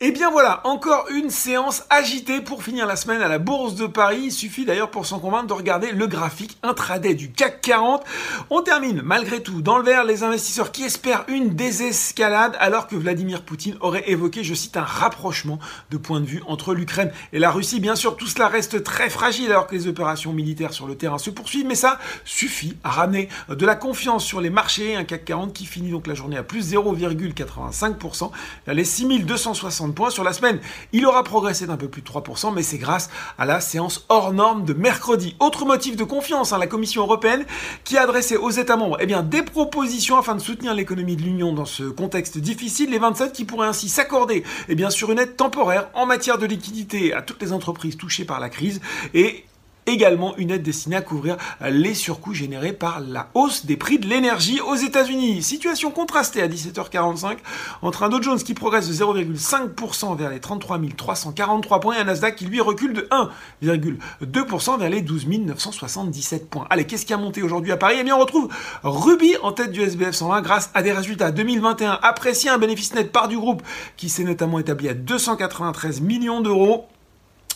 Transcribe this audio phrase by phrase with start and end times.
[0.00, 3.74] Et eh bien voilà, encore une séance agitée pour finir la semaine à la Bourse
[3.74, 4.20] de Paris.
[4.26, 8.04] Il suffit d'ailleurs pour s'en convaincre de regarder le graphique intraday du CAC 40.
[8.48, 12.94] On termine malgré tout dans le vert les investisseurs qui espèrent une désescalade alors que
[12.94, 15.58] Vladimir Poutine aurait évoqué, je cite, un rapprochement
[15.90, 17.80] de point de vue entre l'Ukraine et la Russie.
[17.80, 21.18] Bien sûr, tout cela reste très fragile alors que les opérations militaires sur le terrain
[21.18, 24.94] se poursuivent, mais ça suffit à ramener de la confiance sur les marchés.
[24.94, 28.30] Un CAC 40 qui finit donc la journée à plus 0,85%,
[28.68, 30.60] les 6260 points sur la semaine.
[30.92, 34.32] Il aura progressé d'un peu plus de 3%, mais c'est grâce à la séance hors
[34.32, 35.36] norme de mercredi.
[35.40, 37.44] Autre motif de confiance, hein, la Commission européenne
[37.84, 41.52] qui a adressé aux États membres eh des propositions afin de soutenir l'économie de l'Union
[41.52, 42.90] dans ce contexte difficile.
[42.90, 47.12] Les 27 qui pourraient ainsi s'accorder eh sur une aide temporaire en matière de liquidité
[47.12, 48.80] à toutes les entreprises touchées par la crise
[49.14, 49.44] et
[49.92, 54.06] également une aide destinée à couvrir les surcoûts générés par la hausse des prix de
[54.06, 55.42] l'énergie aux États-Unis.
[55.42, 57.38] Situation contrastée à 17h45
[57.82, 62.04] entre un Dow Jones qui progresse de 0,5% vers les 33 343 points et un
[62.04, 63.08] Nasdaq qui lui recule de
[63.62, 66.66] 1,2% vers les 12 977 points.
[66.70, 67.96] Allez, qu'est-ce qui a monté aujourd'hui à Paris?
[68.00, 68.48] Eh bien, on retrouve
[68.82, 73.12] Ruby en tête du SBF 120 grâce à des résultats 2021 appréciés, un bénéfice net
[73.12, 73.62] par du groupe
[73.96, 76.86] qui s'est notamment établi à 293 millions d'euros.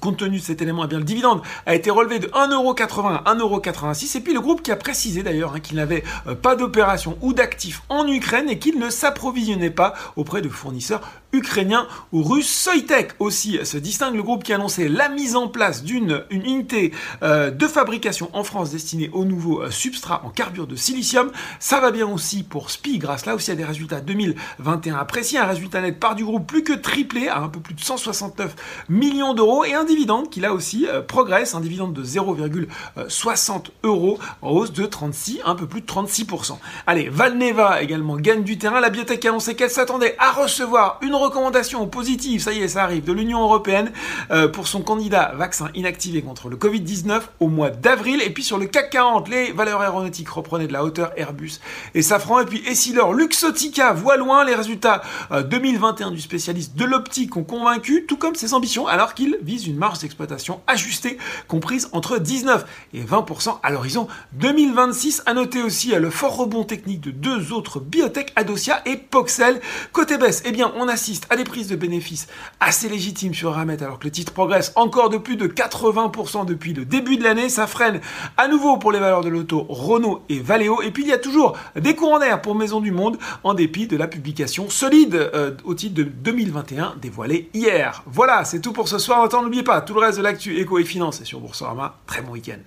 [0.00, 3.34] Compte tenu de cet élément, eh bien, le dividende a été relevé de 1,80€ à
[3.34, 4.16] 1,86€.
[4.16, 7.32] Et puis le groupe qui a précisé d'ailleurs hein, qu'il n'avait euh, pas d'opération ou
[7.32, 11.00] d'actifs en Ukraine et qu'il ne s'approvisionnait pas auprès de fournisseurs
[11.34, 12.48] ukrainiens ou russes.
[12.48, 16.92] Soitec aussi se distingue, le groupe qui a annoncé la mise en place d'une unité
[17.22, 21.30] euh, de fabrication en France destinée aux nouveaux euh, substrats en carbure de silicium.
[21.58, 25.38] Ça va bien aussi pour SPI grâce là aussi à des résultats 2021 appréciés.
[25.38, 28.54] Un résultat net par du groupe plus que triplé à un peu plus de 169
[28.88, 34.18] millions d'euros et un dividende qui là aussi euh, progresse, un dividende de 0,60 euros
[34.42, 36.56] en hausse de 36, un peu plus de 36%.
[36.86, 38.80] Allez, Valneva également gagne du terrain.
[38.80, 42.84] La biotech a annoncé qu'elle s'attendait à recevoir une recommandation positive, ça y est, ça
[42.84, 43.92] arrive, de l'Union européenne
[44.30, 48.22] euh, pour son candidat vaccin inactivé contre le Covid-19 au mois d'avril.
[48.22, 51.60] Et puis sur le CAC 40, les valeurs aéronautiques reprenaient de la hauteur Airbus
[51.94, 52.40] et Safran.
[52.40, 57.44] Et puis Essilor, Luxotica voit loin les résultats 2021 euh, du spécialiste de l'optique ont
[57.44, 62.64] convaincu, tout comme ses ambitions, alors qu'il vise une marge d'exploitation ajustée comprise entre 19
[62.92, 65.22] et 20% à l'horizon 2026.
[65.26, 69.60] À noter aussi le fort rebond technique de deux autres biotech, Adosia et Poxel.
[69.92, 70.88] Côté baisse, eh bien, on
[71.30, 72.28] à des prises de bénéfices
[72.60, 76.72] assez légitimes sur Ramet alors que le titre progresse encore de plus de 80% depuis
[76.72, 77.48] le début de l'année.
[77.48, 78.00] Ça freine
[78.36, 80.82] à nouveau pour les valeurs de l'auto Renault et Valeo.
[80.82, 83.86] Et puis il y a toujours des courants d'air pour Maison du Monde en dépit
[83.86, 88.02] de la publication solide euh, au titre de 2021 dévoilée hier.
[88.06, 89.22] Voilà, c'est tout pour ce soir.
[89.22, 91.98] Autant n'oubliez pas, tout le reste de l'actu éco et finance est sur Boursorama.
[92.06, 92.58] Très bon week-end.